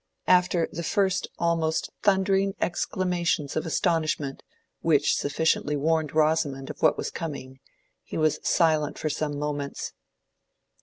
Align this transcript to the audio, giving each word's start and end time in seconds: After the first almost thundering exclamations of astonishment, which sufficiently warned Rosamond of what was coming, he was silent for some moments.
After 0.25 0.67
the 0.71 0.81
first 0.81 1.27
almost 1.37 1.91
thundering 2.01 2.55
exclamations 2.59 3.55
of 3.55 3.67
astonishment, 3.67 4.41
which 4.81 5.15
sufficiently 5.15 5.75
warned 5.75 6.15
Rosamond 6.15 6.71
of 6.71 6.81
what 6.81 6.97
was 6.97 7.11
coming, 7.11 7.59
he 8.01 8.17
was 8.17 8.39
silent 8.41 8.97
for 8.97 9.11
some 9.11 9.37
moments. 9.37 9.93